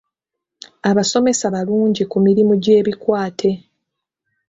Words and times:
Abasomesa 0.89 1.45
balungi 1.55 2.03
ku 2.11 2.17
mirimu 2.25 2.53
gy'ebikwate. 2.63 3.49